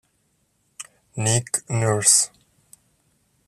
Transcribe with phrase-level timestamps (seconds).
[1.15, 2.31] Nick Nurse